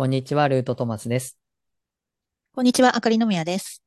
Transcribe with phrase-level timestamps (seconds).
[0.00, 1.38] こんにちは、ルートトマスです。
[2.54, 3.84] こんにちは、あかりのみやです。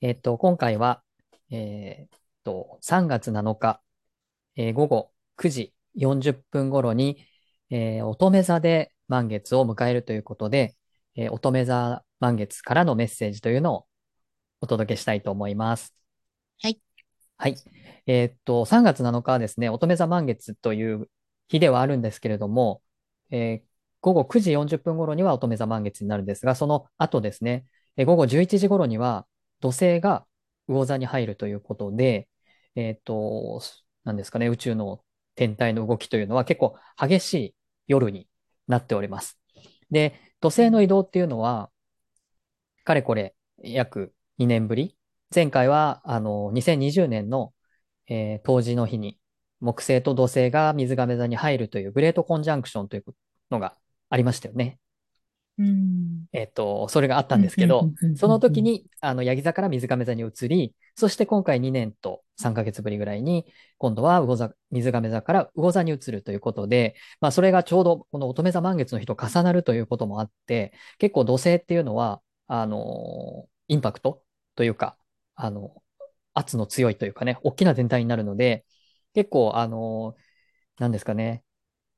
[0.00, 1.02] えっと、今回は、
[1.50, 3.82] えーっと、3月7日、
[4.54, 7.26] えー午後9時40分頃に、
[7.68, 10.76] えー乙女座で満月を迎えるということで、
[11.16, 13.86] えー乙女座満月からのメッセージというのを
[14.60, 15.96] お届けしたいと思います。
[16.62, 16.80] はい。
[17.38, 17.56] はい。
[18.06, 21.10] えーっと、3月7日はですね、乙女座満月という
[21.48, 22.82] 日ではあるんですけれども、
[23.32, 23.73] えー
[24.04, 27.64] 午後9時40分頃には乙女座満月になるんですが、その後ですね、
[27.96, 29.26] え午後11時頃には
[29.60, 30.26] 土星が
[30.68, 32.28] 魚座に入るということで、
[32.74, 33.62] えっと、
[34.04, 35.02] なんですかね、宇宙の
[35.36, 37.54] 天体の動きというのは結構激しい
[37.86, 38.28] 夜に
[38.68, 39.38] なっております。
[39.90, 41.70] で、土星の移動っていうのは、
[42.84, 44.98] かれこれ約2年ぶり。
[45.34, 47.54] 前回は、あの、2020年の、
[48.08, 49.18] えー、冬至の日に
[49.60, 53.04] 木星と土星が水亀座に入るというグレートコンジャンクションという
[53.50, 53.78] のが
[54.14, 54.78] ありましたよね。
[55.58, 56.26] うん。
[56.32, 58.40] えっと、それがあったうん、ですけど、そのうん。
[58.40, 63.46] 時に、あの、ヤギ座から水亀座に移り、そして今回2年と3ヶ月ぶりぐらいに、
[63.78, 74.24] 今度は魚座、水亀座から魚座に移るということで、まあ、それがちょうどこの乙女座満月の日と重なるということもあって、結構土星っていうのは、あの、インパクト
[74.56, 74.96] というか、
[75.36, 75.82] あの、
[76.34, 78.64] 圧の強いというかね、大きな全体になるので、
[79.14, 80.16] 結構、あの、
[80.78, 81.44] なんですかね、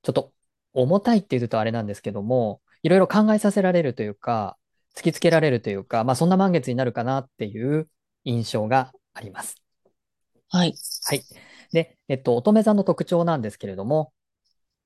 [0.02, 0.34] ちょっと
[0.76, 4.58] 重たいって言うとあれなんですけども、いろいろ考えさせられるというか、
[4.96, 7.88] 突きつけられるというか、まあそんな満月になるかなっていう
[8.24, 9.56] 印象があります。
[10.48, 10.74] はい。
[11.04, 11.26] はい。
[11.72, 14.12] で、えっと、乙女座の特徴なんですけれども、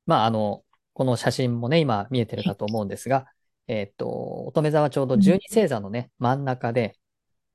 [0.06, 2.54] まああの、この写真もね、今見えてるはい。
[2.54, 3.26] かと思うんですが、
[3.68, 6.98] えっと、乙女座はちょうどうん、十二星座のね、真ん中で、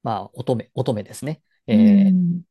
[0.04, 1.42] まあ乙女、乙女ですね。
[1.72, 2.44] うえーん、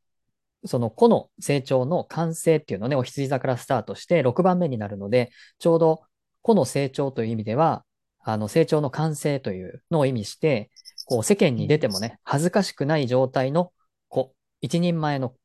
[0.65, 6.01] その個の成長の完成っていうのをね、お羊座からスタートして6番目になるので、ちょうど
[6.41, 7.85] 個の成長という意味では、
[8.19, 10.71] あの成長の完成というのを意味して、
[11.05, 13.71] こう世間に出てもね、恥ずかしくない状態の
[14.09, 15.35] 子、一人前の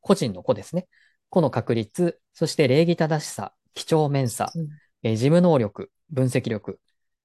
[0.00, 0.86] 個人の子ですね。
[1.28, 4.68] 個の確率、そして礼儀正しさ、几帳面さ、うん、
[5.02, 6.78] えー事務能力、分析力、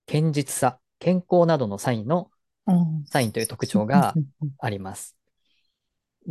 [0.07, 2.29] 堅実さ、健康などのサインの、
[2.67, 4.49] うん、サインという特徴がうん。
[4.57, 5.18] あります。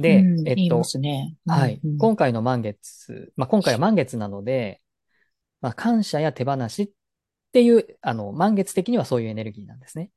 [0.07, 1.37] うで、ん言いまえっと、すね。
[1.47, 1.81] うん、はい。
[1.85, 1.99] うん。
[1.99, 4.83] 今回の満月、まあ、今回は満月なので、
[5.61, 6.91] まあ、感謝や手放しっ
[7.53, 10.11] ていう、あの、満月的にはそういうエネルギーなんですね。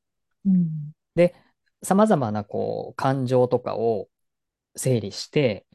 [0.45, 1.35] うん、で、
[1.83, 4.09] 様々な、こう、感情とかを
[4.75, 5.67] 整理して、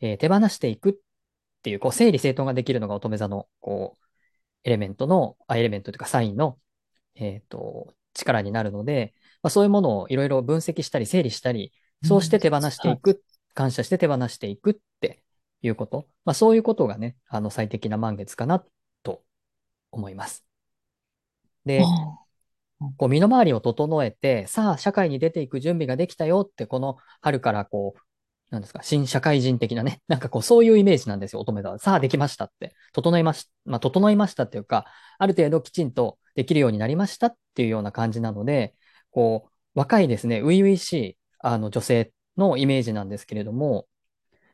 [0.00, 0.94] えー手放していくっ
[1.62, 4.06] ていう、こう、整理整頓ができるのが乙女座の、こう、
[4.64, 6.58] エレメントの、あ、エレメントというかサインの、
[7.16, 12.08] えっと、力になるので、まあ、そういうものをいろいろ分析したり整理したり、うん。
[12.08, 12.96] そうして手放してはい。
[12.96, 13.22] いく、
[13.54, 15.22] 感謝して手放していくって
[15.62, 16.08] いうこと。
[16.24, 18.64] まあ、そういうことがね、あの、最適な満月かな
[19.02, 19.22] と
[19.90, 20.44] 思います。
[21.44, 21.84] あで、
[22.96, 28.00] こう身の回りを整えて、さあ、社会に出ていく準備ができたよって、この春からこう、
[28.50, 31.78] なんですか、新社会人的なね、 なんかこう、そういうイメージなんですよ、乙女座は。
[31.78, 32.74] さあ、できましたって。
[32.92, 34.86] 整いまし、まあ、整いましたっていうか、
[35.18, 38.74] ある程度きちんとできるようになりましたっていうような感じなので、
[39.10, 43.86] こう、若いですね、初々しい、あの、女性のイメージなんですけれども、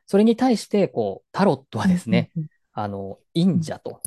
[0.07, 2.49] それに対して、こう、タロットはですね、うん。
[2.73, 4.03] あの、忍者と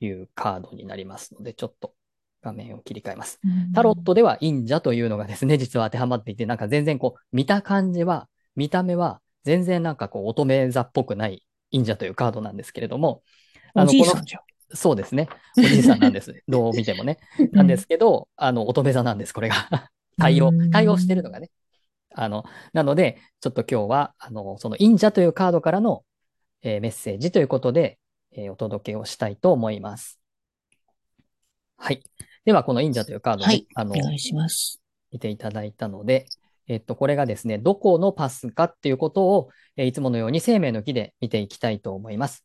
[0.00, 1.94] いうカードになりますので、ちょっと
[2.42, 3.40] 画面を切り替えます。
[3.44, 11.42] うタロットんでは忍者というのがですね、実は当てはまっていて、なんか全然こう、見た感じは、見た目は全然なんかこう、乙女座っぽくない
[11.72, 13.22] 忍者というカードなんですけれども、
[13.74, 14.14] あおの、この。
[14.74, 15.28] そうですね、
[15.62, 16.36] おじいさんなんです。
[16.48, 17.18] どう見てもね。
[17.52, 19.90] なんでうん、すけど、あの、乙女座なんです、これが。
[20.18, 21.30] う 対応、対応してるのん。
[21.30, 21.50] がね。
[22.16, 26.04] あの、なので、ちょっと今日は、あの、その忍者というカードからの、
[26.62, 27.98] えーメッセージということで、
[28.32, 30.18] えーお届けをしたいと思います。
[31.76, 32.02] はい。
[32.44, 33.66] では、この忍者というカードをね、はい。
[33.74, 34.80] あの、お願いします。
[35.12, 36.26] 見ていただいたので、
[36.68, 42.44] えっと、これがですね、どこのパスかっていうことを、えーいつものように生命の木で見ていきたいと思います。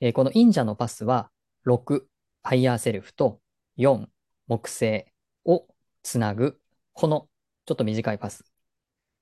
[0.00, 1.30] えーこの隠者のパスは、
[1.64, 2.06] 6、
[2.42, 3.40] ハイヤーセルフと
[3.78, 4.06] 4、
[4.46, 5.06] 木星
[5.44, 5.66] を
[6.02, 6.60] つなぐ、
[6.92, 7.28] この
[7.64, 8.44] ちょっと短いパス、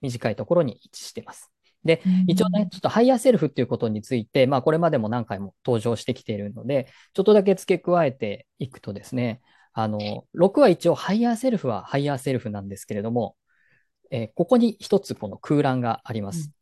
[0.04, 1.50] 短いところに位置しています。
[1.84, 9.40] で、う一応ね、ん、ちょっとハイヤーセルフっていうことについて、まあこれまでも何回も登場してきているので、ちょっとだけ付け加えていくとですね、
[9.72, 13.36] あの、6は一応ハイヤーセルフはハイヤーセルフなんですけれども、
[14.10, 16.34] えーここに一つこの空欄がありまうん。
[16.34, 16.52] す。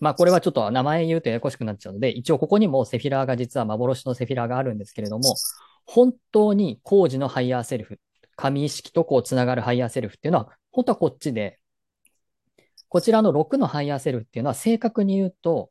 [0.00, 5.34] まあこれはちょっと名前言うとややこしくなっちゃうので、一応ここにもセフィラーが実は幻のセフィラーがあるんですけれども、
[5.84, 8.00] 本当に高次のハイヤーセルフ、
[8.36, 11.60] 神意識とこうつながるハイヤーセルフっていうのは、本当はこっちで、
[12.92, 15.70] こちらの6のハイヤーセルフっていうのは正確に言うと、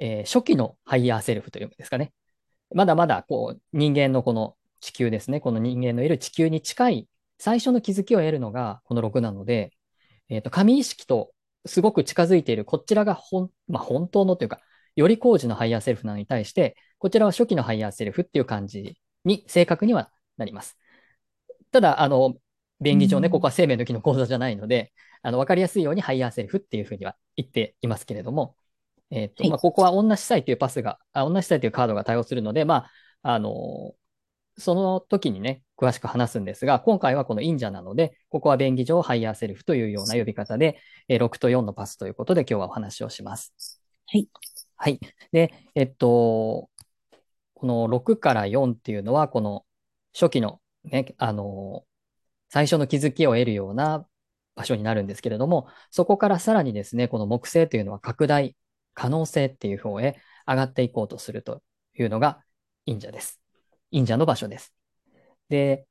[0.00, 2.12] えー初期のハイヤーセルフというんですかね。
[2.74, 5.38] まだまだこう人間のこの地球ですね。
[5.38, 7.08] この人間のいる地球に近い
[7.38, 9.74] 最初の気づきを得るのがこの6なので、
[10.28, 11.30] えっ、と、神意識と
[11.66, 14.58] すごく近づいている、こちらが本、まあ、本当のというか、
[14.96, 20.76] より高次のハイヤーセルフなのに対して、こちらは初期のハイヤーセルフっていう感じに正確にはなります。
[21.70, 22.34] ただ、あの、
[22.80, 24.92] 便宜上ね、ここは生命の木の講座じゃないので、
[25.24, 28.56] あの、わかりやすいようにハイヤーセルフっていうふうには言っていますけれども、
[29.10, 32.86] えっ、と、はい、まあ、ここは女司祭というパスが、あ女司祭というカードが対応するので、ま
[33.22, 33.94] あ、あの、
[34.58, 40.78] その時にね、詳しく話すんですが、今回はこの隠者なので、ここは便宜上ハイヤーセルフというような呼び方で、
[41.08, 43.80] え6と4のパスということで今日はお話をします。
[44.06, 44.28] はい。
[44.76, 45.00] はい。
[45.32, 46.68] で、えっと、
[47.54, 49.64] この6から4っていうのは、この
[50.12, 51.84] 初期のね、あの、
[52.50, 54.06] 最初の気づきを得るような
[54.54, 58.56] 場所になるんですけれども、そこからさらにですね、この木星というのは拡大、
[58.94, 60.16] 可能性っていう方へ
[60.46, 61.62] 上がっていこうとすると
[61.98, 62.40] いうのが
[62.86, 63.40] 忍者です。
[63.90, 64.74] 忍者の場所です。
[65.48, 65.86] で、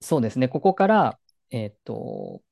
[0.00, 1.18] そうですね、ここから、
[1.50, 2.42] えっ、と、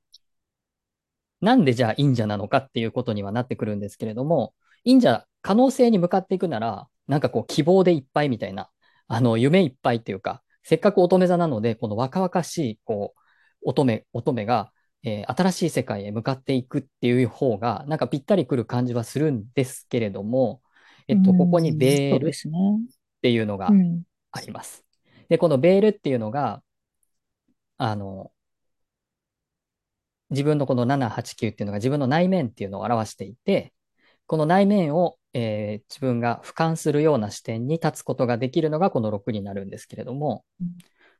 [1.40, 8.70] なんでじゃあ忍者なのかっていうことにはなってくるんですけれども、忍者、可能性に向かっていくなら、なんかこう希望でいっぱいみたいな、
[9.08, 13.20] あの、夢いっぱいっていうか、せっかく乙女座なので、この若々しい、こう、
[13.64, 14.72] 乙女、乙女が、
[15.02, 20.62] えー、新しい世界へ向かっていくっていう方が、なんかぴったりくる感じはするんですけれども、
[21.08, 22.32] えっと、ここにベールっ
[23.20, 23.70] ていうのが
[24.30, 24.84] あります。
[25.28, 26.62] で、このベールっていうのが、
[27.76, 28.30] あの、
[30.30, 33.72] 自分のこの7、8、9っていうのが自分の内面っていうのを表していて、
[34.26, 40.68] この内面を、えー、自分が俯瞰するような視点に立つことができるのがこの6になるんですけれども、うん、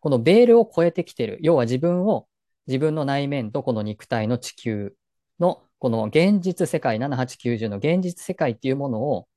[0.00, 2.26] このベールを超えてきてる、要は自分を
[2.66, 4.94] 自分の内面とこの肉体の地球
[5.38, 9.28] のこの現実世界、7、8、90の現実世界っていうものを、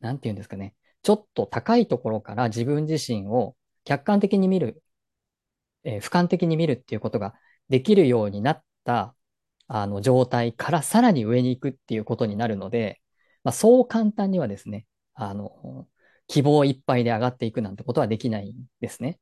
[0.00, 4.82] なんて言うんですかね、ちょっと高いところから自分自身を客観的に見る、
[5.84, 7.34] えー、俯瞰的に見るっていうことが
[7.68, 9.14] できるようになった
[9.66, 13.00] あの状態からさらに上に行くっていうことになるので、
[13.44, 15.86] まあ、そう簡単にはですね、あの、
[16.26, 19.18] 希望いっぱいで上がっていくなんてことはできないんですね。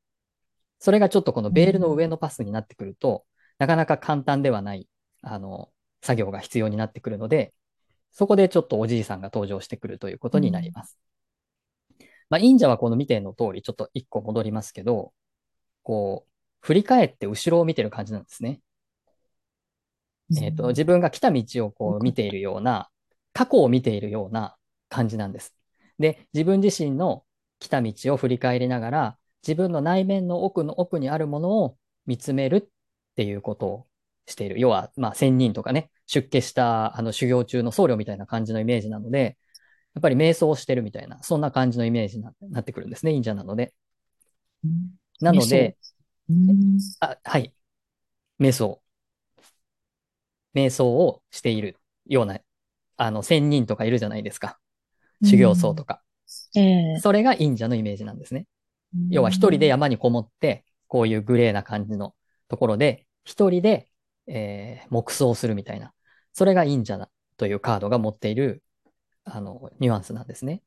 [0.79, 3.25] それがちょっとこのベールの上のパスになってくると、
[3.63, 4.89] なかなか簡単ではない、
[5.23, 5.71] あの、
[6.01, 7.55] 作業が必要になってくるので、
[8.11, 10.99] そこでちょっとおじいさんが登場してくるということになります。
[12.01, 15.13] うん、まあ、忍者はこの見ての通り、ちょっと一個戻りますけど、
[15.85, 18.61] こう、振り返って後ろを見てる感じなんですね。
[20.41, 22.91] えっ、ー、と、自分が来た道をこう見ているような、
[23.33, 24.57] 過去を見ているような
[24.89, 25.55] 感じなんです。
[26.01, 27.25] で、自分自身の
[27.61, 31.77] 来た道を振り返りながら、自分の内面の奥の奥にあるものを
[32.07, 32.72] 見つめる
[33.13, 33.87] っていうことを
[34.27, 34.59] している。
[34.59, 39.37] 要は、まあ、仙人とかね、出家したあの修行中の僧侶みたいな感じのイメージなので、
[39.95, 43.75] やっぱり瞑想をしてるみたいな、そんな感じのイメージになってくるんですね、忍者なので。
[45.21, 45.77] なので、
[47.01, 47.55] あ、はい。
[48.41, 48.81] 瞑想。
[50.55, 52.39] 瞑想をしているような、
[52.97, 54.59] あの、仙人とかいるじゃないですか。
[55.25, 56.03] 修行僧とか。
[56.57, 58.47] えー、それが忍者のイメージなんですね。
[59.11, 62.15] 要は一人で山にこもって、こういうグレーな感じの
[62.53, 63.89] ところで、一人で、
[64.27, 65.95] えー、黙想するみたいな。
[66.35, 68.63] それが忍者だというカードが持っている、
[69.25, 70.63] あの、ニュアンスなんですね。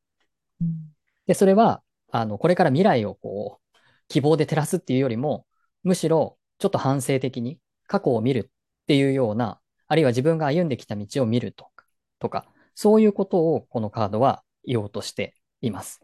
[1.27, 3.77] で、それは、あの、これから未来をこう、
[4.07, 5.45] 希望で照らすっていうよりも、
[5.83, 11.85] むしろ、ちょっと反省的に過去を見るっていうような、あるいは自分が歩んできた道を見るとか、
[12.17, 16.01] とか、そういうことをこのカードは言おうとしています。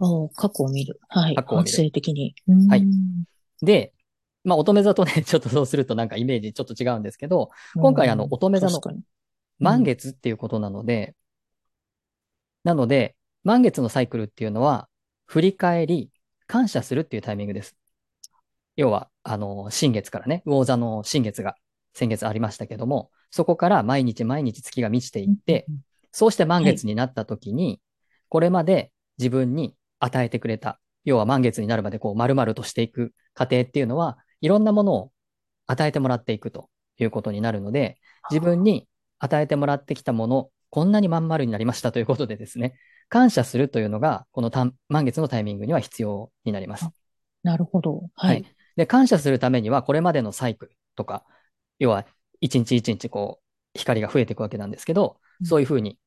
[0.00, 0.98] お過去を見る。
[1.08, 1.36] はい。
[1.36, 1.76] 過去を見る。
[1.76, 2.34] 反省的に。
[2.68, 2.84] はい。
[3.62, 3.92] で、
[4.44, 8.80] まあ、乙女座とね、 ちょっとそうするとなんかイメージちょっと違うんですけど、今回あの、乙女座の
[9.58, 11.14] 満月っていうことなので、
[12.64, 14.88] なので、満月のサイクルっていうのは、
[15.26, 16.10] 振り返り、
[16.46, 17.76] 感謝するっていうタイミングです。
[18.76, 21.54] 要は、あの、新月からね、魚座の新月が
[21.94, 25.66] 先月ありましたけども、そこから毎日毎日月が満ちていって、
[26.12, 27.80] そうして満月になった時に、
[28.28, 35.12] これまで自分に与えてくれた、要は満月になるまでこう丸々としていく過程っていうのは、いろんなものを
[35.66, 36.68] 与えてもらっていくと
[36.98, 37.98] いうことになるので、
[38.30, 42.74] 自分に与えてもらってきたもの、こんなにまん丸になりましたということでですね、
[43.08, 44.50] 感謝するというのが、この
[44.88, 46.88] 満月のタイミングには必要になります。
[47.42, 48.08] なるほど。
[48.14, 48.34] はい。
[48.34, 51.24] はい、で、感謝するためには、これまでのサイクルとか、
[51.78, 52.06] 要は、
[52.40, 55.98] 一日一日こう、光が増えていくわけなんですけど、そういうふうに、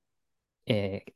[0.65, 1.11] えー、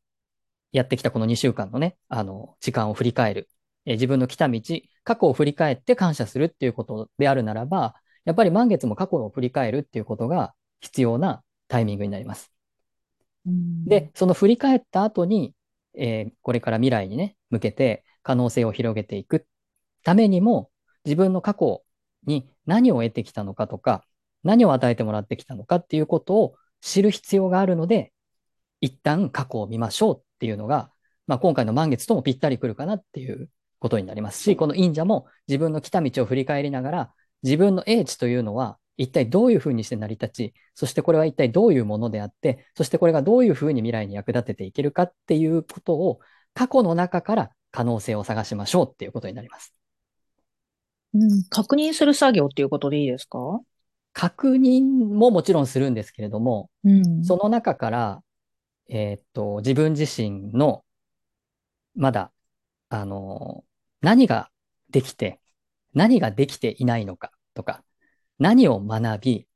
[0.72, 3.50] やってきたこの2週間のね、あの、時間を振り返る。
[3.88, 4.62] えー、自分の来た道、
[5.03, 12.51] 過去を振り返って感謝するっていうことであるならば、やっぱり満月も過去を振り返るっていうことが必要なタイミングになります。
[13.86, 15.56] で、その振り返った後に、
[15.98, 19.48] えー、これから未来にね、向けて可能性を広げていく
[20.03, 20.70] ためにも、
[21.06, 21.84] 自分の過去
[22.25, 24.03] に何を得てきたのかとか、
[24.44, 28.12] 何を与えてもらってきたのかっていうことを知る必要があるので、
[28.82, 30.91] 一旦過去を見ましょうっていうのが、
[31.25, 33.50] まあ、今回の満月ともぴったりくるかなっていう
[33.80, 34.42] ことになります。
[34.42, 46.20] し、この忍者も自分の来た道を振り返りながら、自分の英知というのは一体どういうふうにして成り立ち、そしてこれは一体どういうものであって、そしてこれがどういうふうに未来に役立てていけるかっていうことを
[46.54, 49.74] 過去の中から可能性を探しましょうっていうことになります。
[51.14, 53.60] うん、確認する作業っていうことでいいですか？
[54.14, 58.24] 確認ももちろんするんですけれども、うん、その中から、
[58.90, 60.84] えー、っと、自分自身の、
[61.96, 62.32] まだ、
[62.89, 63.63] あの、
[64.01, 64.50] 何が
[64.89, 65.39] できて、
[65.94, 67.84] 何ができていないのかとか、
[68.39, 69.48] 何を学び、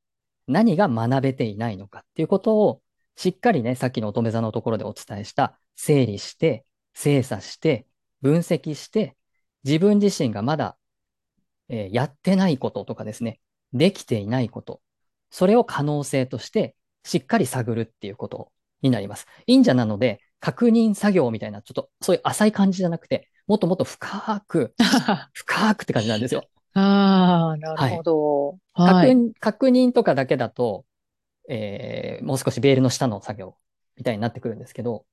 [0.48, 2.82] 何が学べていないのかっていうことを、
[3.16, 7.86] しっかりね、さっきの乙女座のところでお伝えした、整理して、精査して、
[8.22, 9.16] 分析して、
[9.64, 10.78] 自分自身がまだ、
[11.70, 13.40] えー、やってないこととかですね、
[13.74, 14.82] できていないこと、
[15.30, 19.28] それを可能性としてしっかり探るっていうことになります。
[19.48, 24.74] 忍者なので、確認作業みたいな、ちょっとそういう浅い感じじゃなくて、もっともっと深く、
[25.34, 26.44] 深くって感じなんですよ。
[26.74, 29.32] ああ、なるほど、はい、確認。
[29.40, 30.84] 確認とかだけだと、
[31.48, 33.56] えー、もう少しベールの下の作業
[33.98, 35.06] みたいになってくるんですけど、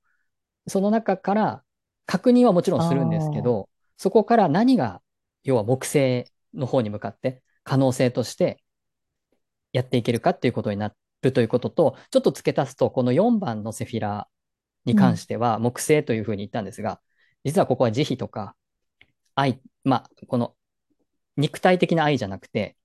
[0.66, 1.62] その中から
[2.06, 3.68] 確認はもちろんするんですけど、
[3.98, 5.02] そこから何が、
[5.44, 8.62] 要は木星の方に向かって可能性として
[9.72, 14.28] やっていけるかっていうことになるということと、ちょっと付け足すと、この4番のセフィラ
[14.88, 17.00] に関しては木星というふうに言ったんですが、
[17.44, 18.56] 実はここは慈悲とか
[19.34, 20.54] 愛、まあ、この
[21.36, 22.76] 肉体的な愛じゃなくて、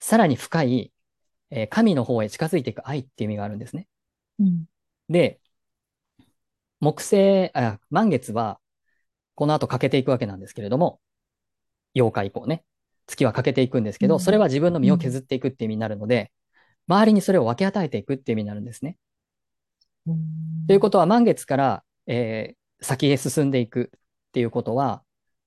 [0.00, 0.92] さらに深い、
[1.50, 3.88] えー、神の方へ近づいていく愛っていう意味があるんですね。
[4.38, 4.64] うん、
[5.08, 5.40] で、
[6.80, 8.60] 木星、あ、満月は、
[9.34, 11.00] この後欠けていくわけなんですけれども、
[11.94, 12.64] 8日以降ね。
[13.06, 16.32] 月は欠けていくんですけど、それは自分の身を削っていくっていう意味になるので、
[16.88, 18.98] 周りにそれを分け与えていくっていう意味になるんですね。
[20.66, 24.00] ということは、満月から、えー、先へ進んでいくっ
[24.32, 25.02] ていうことは、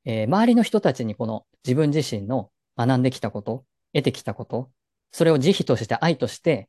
[0.06, 4.72] えー、周りの人たちにこの自分自身の学んできたこと、得てきたこと、
[5.12, 6.68] それを慈悲として愛として、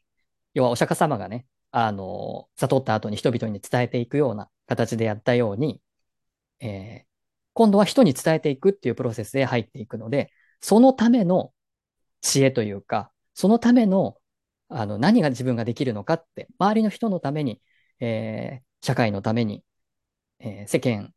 [0.55, 5.81] 要はお釈迦様がね、あの、悟った後に人々に伝えていくような形でやったように、
[6.61, 7.07] えー、
[7.55, 10.31] 今度は人に伝えていくっていうプロセスで入っていくので、
[10.61, 11.53] そのための
[12.21, 14.17] 知恵というか、そのための、
[14.69, 17.61] あの、何が自分ができるのかって、周りの人のために、
[18.01, 19.65] えー、社会のために、
[20.41, 21.13] えー、世間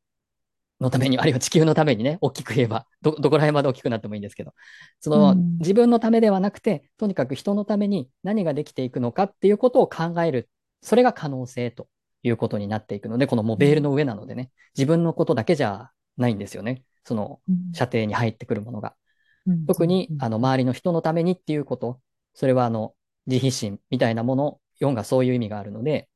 [0.82, 4.54] のために、あるいは地球のためにね、大きく言えば、ど、どこら辺まで大きくなってもいいんですけど、
[5.00, 10.50] その、自分のためではなくて、とにかく人のために何ができていくのかっていうことを考える。
[10.82, 11.88] それが可能性と
[12.24, 16.84] いうことになっていくので、このモベールの上なのでね、自分のことだけじゃないんですよね。
[17.04, 17.42] その、
[17.74, 18.96] 射程に入ってくるものが。
[19.68, 22.00] 特に、あの、周りの人のためにっていうこと、
[22.34, 22.96] それはあの、
[23.28, 26.10] 自費心みたいなもの、4がそういう意味があるので、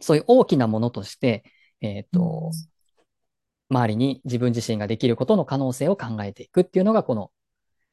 [0.00, 1.44] そういう大きなものとして、
[1.80, 2.50] えっ、ー、と、
[3.70, 7.30] 周りに自分自身ができることの可能性を考えていくっていうのが、この、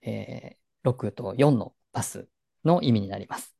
[0.01, 2.27] えー、6と4のパス
[2.65, 3.55] の意味になります。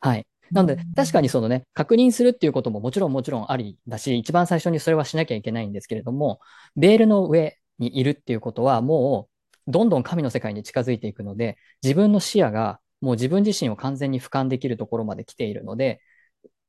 [0.00, 0.26] はい。
[0.50, 6.40] なので、確かにそのね、確認するっていうことももちろんもちろんありだし、一番最初にそれはしなきゃいけないんですけれども、
[6.76, 9.28] ベールの上にいるっていうことは、も
[9.66, 16.00] う、どんどん神の世界に近づいていくので、自分の視野がもう自分自身を完全に俯瞰できるところまで来ているので、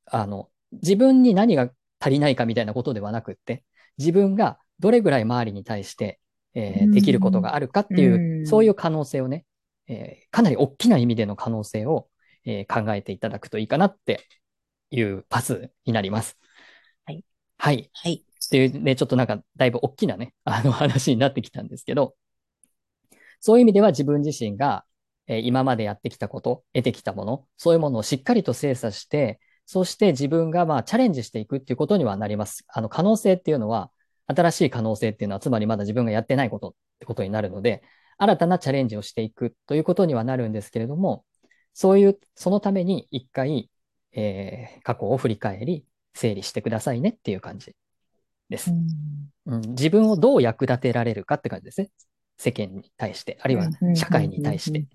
[0.06, 1.70] あの、自分に何が
[2.00, 3.64] 足りないかみたいなことではなくって、
[3.98, 6.20] 自分がどれぐらい周りに対して、
[6.54, 9.44] えー、できることがあるかっていう、そういう可能性をね、
[9.88, 12.08] えー、かなり大きな意味での可能性を、
[12.44, 14.26] えー、考えていただくといいかなって
[14.90, 16.38] いうパスになります。
[17.04, 17.24] はい。
[17.58, 17.90] はい。
[17.92, 18.24] はい。
[18.44, 22.14] っていうね、ちょっとなんかだいぶ大きなね、あの話になってきたんですけど、
[23.40, 24.84] そういう意味では自分自身が、
[25.26, 32.64] えー、今までやってきたこと、得てきたもの、そういうものをしっかりと精査して、そして自分がまあチャレンジしていくっていうことにはなります。
[32.68, 33.90] あの可能性っていうのは、
[34.26, 37.82] 新しい可能性っていうのは、つまりまだ自分がやってないことってことになるので、
[38.18, 41.24] 新たなチャレンジをしていくということにはなるんですけれども、
[41.72, 43.70] そういう、そのために一回、
[44.12, 47.74] えー、過去を振り返り、整理してくださいねっていう感じ
[48.48, 48.70] です。
[49.46, 51.90] うん、自分をどう役立てられるかって感じですね。
[52.36, 54.86] 世間に対して、あるいは社会に対して、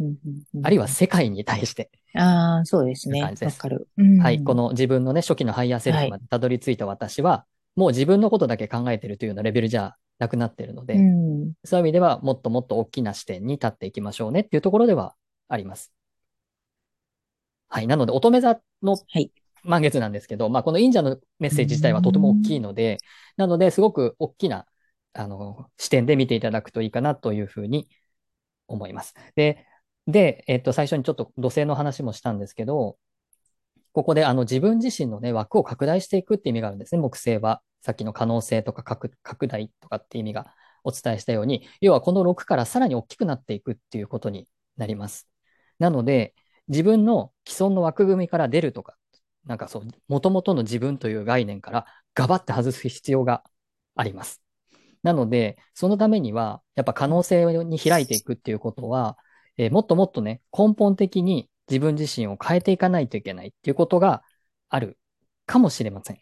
[0.63, 1.89] あるいは世界に対して。
[2.15, 3.21] ああ、そうですね。
[3.23, 3.87] わかる、
[4.21, 4.43] はい。
[4.43, 7.45] この自分のね、初期のハイヤーセルフまでたどり着いた私は、は
[7.77, 15.15] い、もう自分のことだけ考えてるというようなレベルじゃなくなってるので、うん、そういう意味では、もっともっと大きな視点に立っていきましょうねっていうところでは
[15.47, 15.93] あります。
[17.69, 17.87] はい。
[17.87, 18.97] なので、乙女座の
[19.63, 22.97] 満月なんですけど、はい、まあ、この忍者のメッセージ自体はとても大きいので、
[23.37, 24.65] なので、すごく大きな
[25.13, 27.89] あの、視点で見ていただくといいかなというふうに
[28.67, 29.13] 思います。
[29.35, 29.65] で、
[30.07, 32.97] で、えっと、最初にちょっと土星の話もしたんですけど、
[33.91, 37.61] ここであの自分自身のね、枠を拡大していくって意味があるんですね、木星は。
[37.81, 44.47] さっきの可能性とか拡大とかって意味がお伝えしたように、要はこの6からさらに大きくなっていくっていうことに
[44.77, 45.27] なります。
[45.79, 46.33] なので、
[46.67, 48.97] 自分の既存の枠組みから出るとか、
[49.45, 53.43] なんかそう、元々の自分という概念からガバって外す必要が
[53.95, 54.41] あります。
[55.03, 59.17] なので、そのためには、やっぱ可能性に開いていくっていうことは、
[59.57, 64.23] えー、もっともっとね、根本的に自分自身を変えていかないといけないっていうことが
[64.69, 64.97] ある
[65.45, 66.19] かもしれません。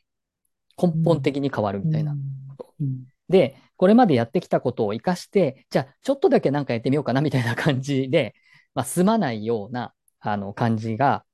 [0.81, 2.15] 根本的に変わるみたいな
[2.49, 2.73] こと。
[2.79, 8.35] うんうん、で、これまでやってきたことを活かして、じゃあちょっとだけなんかやってみようかなみたいな感じで、
[8.73, 11.25] まあ、済まないような、あの、感じが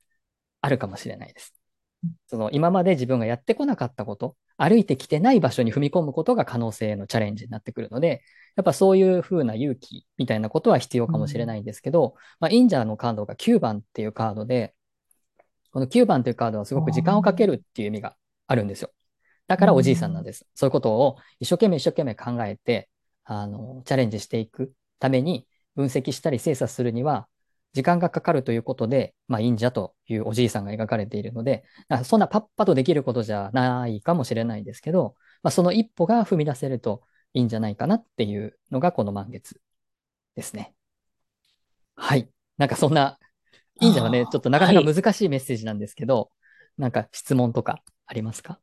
[0.61, 1.53] あるかもしれないです。
[2.27, 8.21] その今まで自分がやってこなかったこと、歩いてきてない場所に踏み込むことが可能性のチャレンジになってくるので、
[8.55, 14.75] やっぱそういう風な勇気みたいなことは必要かもしれないんですけど、うん、まあ、インジャーのカードが9番っていうカードで、
[15.71, 18.15] この9番というカードはすごく時間をかけるっていう意味が
[18.47, 18.91] あるんですよ。
[19.47, 20.43] だからおじいさんなんです。
[20.43, 22.89] うん、そういうことを一生懸命一生懸命考えて、
[23.25, 27.27] あの、チャレンジしていくために分析したり精査するには、
[27.73, 31.63] 時間がかかるということで、まあ、忍者というおじいさんが描かれているので、
[32.05, 37.01] そんなパッパとできることじゃないかもしれないんですけど、まあ、その一歩が踏み出せると
[37.33, 39.59] いいんじゃないかなっていうのがこの満月
[40.35, 40.73] ですね。
[41.95, 42.29] はい。
[42.57, 43.17] なんかそんな、
[43.81, 46.25] 忍者はね、ちょっとなかなか難しいメッセージなんですけど、は
[46.77, 48.59] い、なんか質問とかありますか？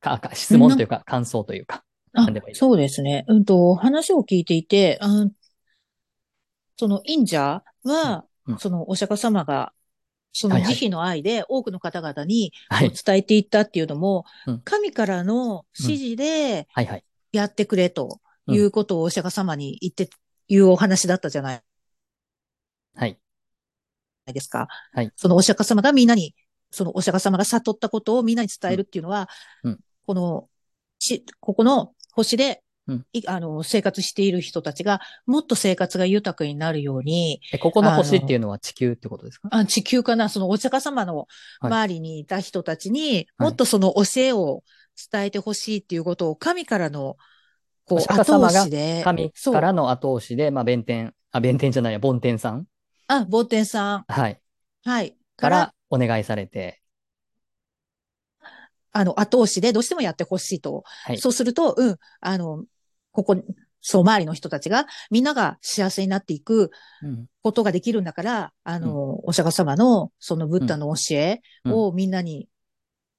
[0.00, 1.84] か質問というか感想というか。
[2.14, 3.24] あそうですね。
[3.28, 5.32] うんと、話を聞いていて、うん
[6.76, 9.72] その忍者は、うん、そのお釈迦様が、
[10.32, 12.52] その慈悲の愛で多くの方々に
[13.04, 16.66] 伝えていったっていうのも、はい、神からの指示で
[17.32, 20.10] やってくれということをお釈迦様に言って、
[20.48, 21.62] いうお話だったじゃない。
[22.96, 23.18] はい。
[24.26, 24.66] ですか。
[24.92, 25.12] はい。
[25.14, 26.34] そのお釈迦様がみんなに、
[26.70, 29.28] そのお釈迦様が悟ったことをみんなに伝えるっていうのは、
[29.62, 30.48] うん、この、
[30.98, 37.40] し、ここの星でうん、あの、生活している人たちが、もっと生活が豊かになるように。
[37.52, 39.48] え、ここの星っていうのは地球ってことですか？
[39.50, 40.28] あ地球かな？
[40.28, 41.26] そのお釈迦様の
[41.60, 44.62] 周りにいた人たちに、もっとその教えを
[45.10, 47.16] 伝えてほしいっていうことを神からの、
[47.86, 49.02] こう、後押しで。
[49.02, 52.66] 神からの後押しで、まあ、弁天、あ、弁天じゃないや、梵天さん？
[53.06, 54.04] あ、梵天さん。
[54.06, 54.40] はい。
[54.84, 55.16] はい。
[55.36, 56.82] からお願いされて。
[58.92, 60.84] あの、後押しでどうしてもやってほしいと。
[60.84, 62.64] はい、そうすると、うん、あの、
[63.14, 63.36] ここ、
[63.80, 66.70] そう、周りの人たちが、みんなが幸せになっていく
[67.42, 72.48] ことができるんだから、うん、あの、お釈迦様の、そのブッダの教えをみんなに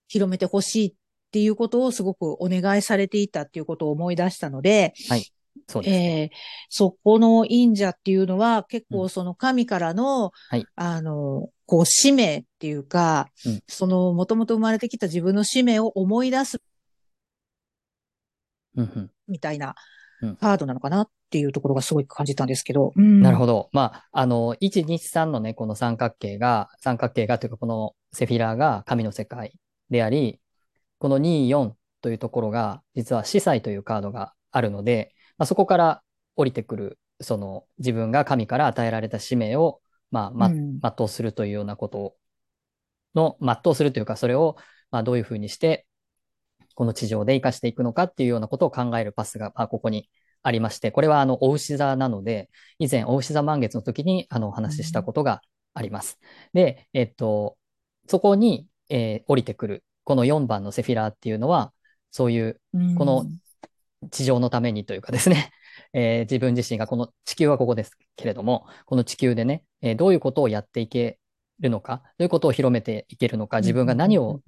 [0.07, 0.93] 広めてほしいっ
[1.31, 5.31] ていうことをすごくお願いされていたっていうことを思い出したので、はい。
[5.69, 6.29] そうです、ね、えー、
[6.69, 16.61] そこの忍者っていうのは結構その神からの、うん、はい、あの、こう使命っていうか、うん、そのもともと生まれてきた自分の使命を思い出す
[19.27, 19.75] みたいな
[20.39, 22.93] カードなのかなっていうところがすごい感じたんですけど。
[22.95, 23.69] うん、なるほど。
[23.73, 29.53] まあ、あの、1、2、3のね、この三角形が、三角形がというか、このセフィラーが神の世界
[29.89, 30.39] であり、
[30.97, 36.03] この2、4というところが、実は司祭というカードがあるので、まあ、そこから
[36.35, 42.15] 降りてくる、その自分が神から与えられた使命を、まあ、ま、全うするというようなこと
[43.15, 44.55] の、全うするというか、それを、
[44.91, 45.85] まあ、どういうふうにして
[46.75, 50.09] この地上で活かしていくのかっていうようなことを考えるパスが、まあ、ここに
[50.43, 55.41] ありまして、これはあの、お牛座なので、以前、お牛座満月の時にあの、お話ししたことが
[55.73, 56.19] あります。
[56.53, 57.57] で、えっと、
[58.07, 61.73] そこに、えー、降りてくる、この4番のセフィラーっていうのは、
[62.11, 62.61] そういう、
[62.97, 63.25] この
[64.11, 65.51] 地上のためにというかですね、
[65.93, 71.19] えー、自分自身がこの地球はここですけれども、この地球でね、えー、どういうことをやっていけ
[71.59, 74.41] るのか、どういうことを広めていけるのか、自分が何を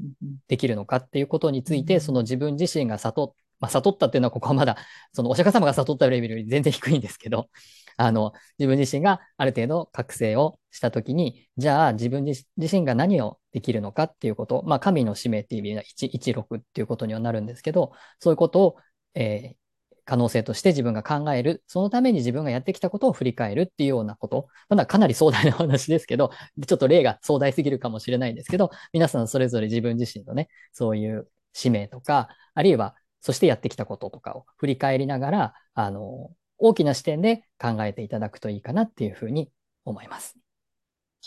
[0.47, 4.77] できるのかっていうことについて、その自分自身が悟っ、まあ、悟ったっていうのは、ここはまだ、
[5.13, 7.49] そのお釈迦様が悟ったレベルより全然低いんですけど、
[7.97, 18.75] あの、自分自身がある程度覚醒をしたときに、じゃあ自分自身が何をできるのかっていうこと、まあ、神の使命っていう意味では116っていうことにはなるんですけど、そういうことを、
[19.15, 19.66] えー、
[20.08, 26.32] 可能性として自分が考える、そのために自分がやってきたことを振り返るっていうようなこと、まだかなり壮大な話ですけど、
[26.65, 39.52] ちょっと例が壮大すぎるかもしれないんですけど、皆さんそれぞれ自分自身のね、そういう使命とか、あるいは、そしてやってきたこととかを振り返りながら、あの、大きな視点で考えていただくといいかなっていうふうに
[39.84, 40.38] 思います。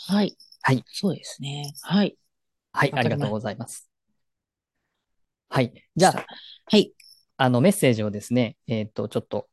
[0.07, 0.35] はい。
[0.63, 0.83] はい。
[0.87, 1.73] そうですね。
[1.81, 2.17] はい。
[2.71, 3.91] はい、ありがとうございます。
[5.49, 5.73] はい。
[5.95, 6.25] じゃあ、
[6.65, 6.93] はい。
[7.41, 9.49] あの、メッセージをですね、えっ、ー、と、ちょっと、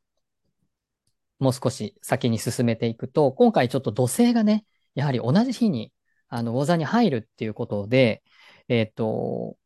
[1.38, 5.90] もう少し先に進めていくと、今回ちょっと土星がね、やはり同じ日に、
[6.29, 8.22] あの、魚座に入るっていうことで、
[8.68, 9.57] えっ、ー、と、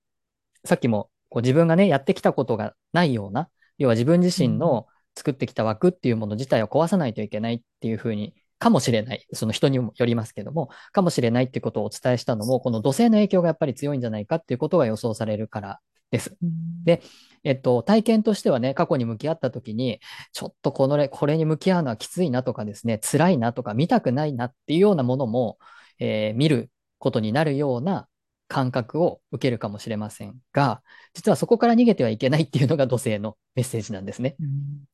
[0.64, 9.26] さっきもこう自分がね、やってきたことがないような、要は自分自身の作ってきた枠っていうもの自体を壊さないといけないっていうふうに、かもしれない。
[9.32, 15.80] その人にもよりますけども、かもしれないっていうことをお伝えしたのも、この土星の影響がやっぱり強いんじゃないかっていうことが予想されるから
[16.12, 16.36] です。
[16.84, 17.02] で、
[17.42, 19.98] えっと、体験としてはね、過去に向き合った時に、
[20.32, 25.58] ちょっとこの、これに向き合うのはきついなとかですね、辛いなとか見たくないなっていうようなものも、
[25.98, 28.06] えー、見ることになるような
[28.46, 30.82] 感覚を受けるかもしれませんが、
[31.14, 34.36] 実はそこから逃げてはいけないっていうのが土星のメッセージなんですね。
[34.38, 34.84] うん、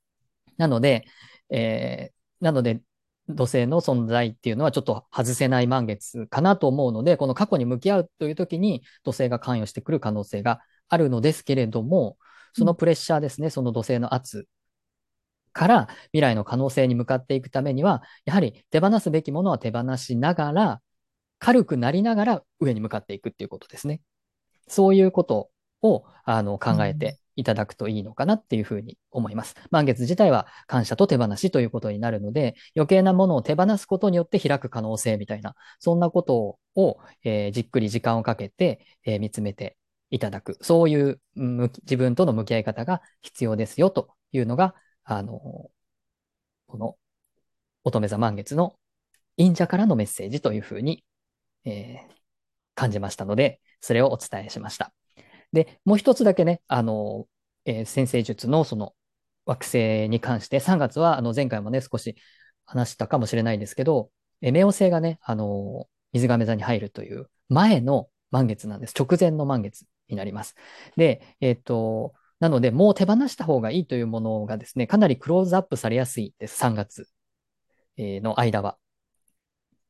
[0.56, 1.04] なので、
[1.50, 2.80] えー、なので、
[3.28, 12.16] 土星の存在っていうのはちょっと外せない満月かなと思うので、この過去に向き合うという時に土星が関与してくる可能性があるのですけれども、
[12.54, 14.46] そのプレッシャーですね、その土星の圧
[15.52, 20.80] から未来の可能性に向かっていくためには、やはり手放すべきものは手放しながら、
[21.38, 24.00] 軽くなりながら上に向かっていくっていうことですね。
[24.68, 25.50] そういうこと
[25.82, 29.54] をあの考えていただくといいのかなっていうふうに思います。
[29.70, 39.76] 満月自体は感謝と手放しということになるので、余計なものを手放すことによって開く可能性みたいな、そんなことを、えー、じっくり時間をかけて、えー、見つめて
[40.10, 40.58] いただく。
[40.60, 45.70] そういう自分との向き合い方が必要ですよというのが、あの、
[46.66, 46.96] この
[47.84, 48.76] 乙女座満月の
[49.36, 51.04] 忍者からのメッセージというふうに、
[51.64, 52.14] えー、
[52.74, 54.92] 感じましたので、それをお伝えしました。
[55.52, 57.26] で、もう一つだけね、あの、
[57.64, 58.94] えー、先生術のその
[59.46, 62.16] 惑星に関して、3月はあの前回もね、少し
[62.66, 64.10] 話したかもしれないですけど、
[64.42, 68.94] えー、冥王星がね、あの、水亀座に入るという前の満月なんです。
[68.98, 70.54] 直前の満月になります。
[70.96, 76.58] で、えっ、ー、と、なので、もう手放した方がいいというものがですね、かなりクローズアップされやすいです。
[76.58, 77.08] 3月
[77.98, 78.78] の間は。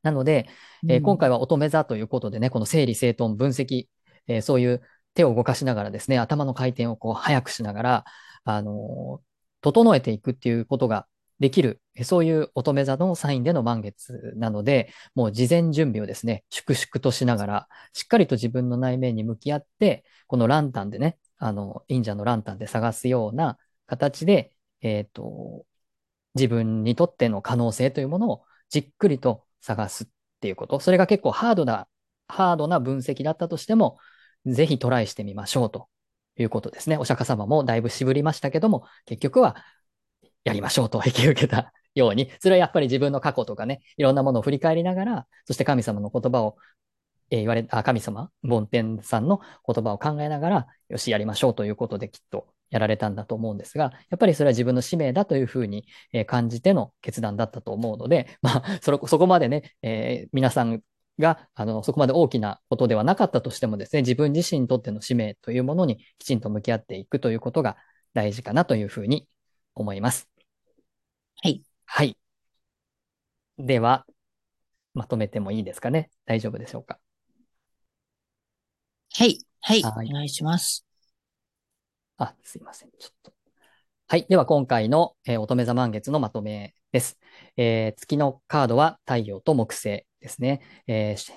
[0.01, 0.47] なので、
[0.87, 3.87] えー、今回は乙女座ということでね、この整理整頓、分析、
[4.27, 4.81] えー、そういう
[5.13, 8.05] 手を動かしながらですね、頭の回転をこう早くしながら、
[8.45, 9.23] あのー、
[9.61, 11.05] 整えていくっていうことが
[11.39, 25.65] できる、そういう乙女座のサインでの満月なので、もう事前準備をですね、粛々としながら、しっかりと自分の内面に向き合って、このランタンでね、あの、忍者のランタンで探すような形で、えっ、ー、と、
[26.35, 30.07] 自分にとっての可能性というものをじっくりと探すっ
[30.41, 30.79] ていうこと。
[30.79, 31.87] それが結構ハードな、
[32.27, 33.97] ハードな分析だったとしても、
[34.45, 35.89] ぜひトライしてみましょうと
[36.37, 36.97] いうことですね。
[36.97, 39.55] お釈迦様もだいぶ渋りましたけども、結局は
[40.43, 46.57] やりましょうと 引き受けたように、それはやっぱり自分の過去とかね、いろんなものを振り返りながら、そして神様の言葉を、
[47.31, 60.81] えー、言われ、あ、神様、梵天さんの言葉を考えながら、よし、やりましょうということできっとやられたんだと思うんですが、やっぱりそれは自分の使命だというふうに、えー、感じての決断だったと思うので、 まあ、そそこまでね、えー、皆さん
[61.17, 67.77] が、あの、そこまで大きなことではなかったとしてもですね、自分自身にとっての使命というものにきちんと向き合っていくということが
[68.13, 69.27] 大事かなというふうに
[69.75, 70.28] 思います。
[71.41, 71.61] はい。
[71.85, 72.17] はい。
[73.57, 74.05] では、
[74.93, 76.09] まとめてもいいですかね？
[76.25, 76.99] 大丈夫でしょうか？
[79.13, 79.39] はい。
[79.61, 79.81] はい。
[79.81, 80.85] はい、お願いします。
[82.17, 82.89] あ、すいません。
[82.99, 83.33] ちょっと。
[84.07, 84.25] はい。
[84.27, 87.17] では、今回の、えー、乙女座満月のまとめです。
[87.55, 90.61] えー、月のカードは太陽と木星ですね。
[90.87, 91.33] えー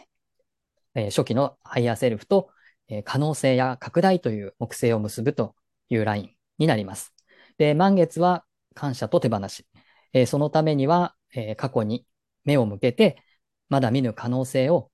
[0.94, 2.50] えー、初期のハイヤーセルフと、
[2.88, 5.54] えー、可能性や拡大という木星を結ぶと
[5.88, 7.14] いうラインになります。
[7.58, 9.66] で、満月は感謝と手放し。
[10.12, 12.06] えー、そのためには、えー、過去に
[12.44, 13.22] 目を向けて、
[13.68, 14.90] まだ見ぬ可能性を、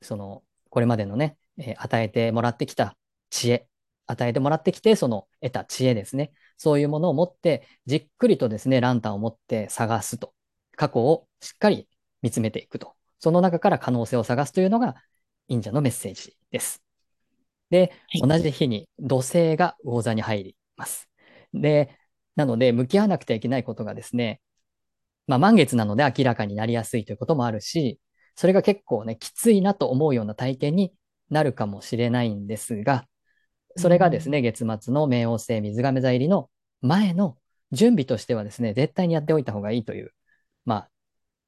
[0.00, 2.96] その、これまでのね、えー、与えてもらってきた
[3.30, 3.68] 知恵、
[4.06, 6.32] 与えてもらってきて、その得た知恵ですね。
[6.56, 10.34] そういうものを持って、じっくりとですね、ランタンを持って探すと。
[10.76, 11.88] 過去をしっかり
[12.22, 12.94] 見つめていくと。
[13.18, 14.96] その中から可能性を探すというのが、
[15.48, 16.82] 忍者のメッセージです。
[17.70, 21.08] で、はい、同じ日に土星が魚座に入ります。
[21.52, 21.96] で、
[22.36, 24.40] なので、向き合わなくてはいけないことがですね、
[25.26, 28.00] まあ、満月なので明らかになりやすいということもあるし、
[28.34, 30.92] それが結構ね、きついなと思うような体験に
[31.30, 33.06] なるかもしれないんですが、
[33.76, 37.36] それがですね、月末の冥王星水亀座入りの前の
[37.72, 40.12] 準備としてはですね、絶対にやっておいた方がいいという、
[40.64, 40.90] まあ、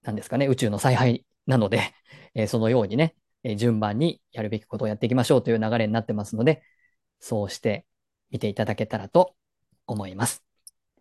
[0.03, 1.81] なんですかね、宇宙の采配なので、
[2.35, 6.63] えー、そのようにね、えー、順番にやるべきことをやっていきましょうという流れになってますので、
[7.21, 7.87] そうして
[8.31, 9.35] 見ていただけたらと
[9.87, 10.43] 思います。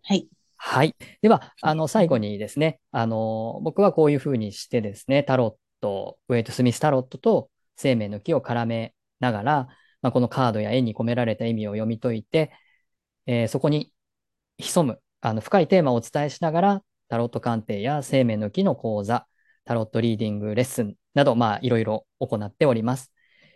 [0.02, 0.28] はい。
[0.56, 0.94] はい。
[1.22, 9.68] では、あの、最後にですね、あの、僕はこういうふうにしてですね、タロット、ウェイト・スミスタロットと生命の木を絡めながら、
[10.02, 12.52] まあ、このカードや絵に込められた意味を読み解いて、
[13.26, 13.92] えー、そこに
[14.58, 19.26] 潜む、あの、深いテーマをお伝えしながら、タロット鑑定や生命の木の講座、
[19.64, 23.12] タロットリーディングレッスンなど、まあ、いろいろ行っております。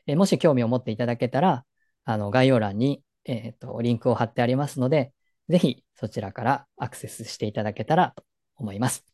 [0.07, 1.65] えー、もし興味を持っていただけたら、
[2.05, 5.13] あの、概要欄に、えっ、ー、と、リンクを貼ってありますので、
[5.49, 8.25] ぜひそちらからアクセスしていただけたらと
[8.57, 9.05] 思います。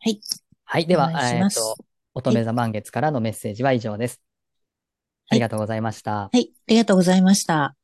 [0.00, 0.20] はい。
[0.64, 0.86] はい。
[0.86, 1.76] では、えっ、ー、と、
[2.14, 4.20] 乙女座満月からのメッセージは以上です。
[5.30, 6.12] ありがとうございました。
[6.12, 6.52] はい。
[6.52, 7.77] ありがとうございました。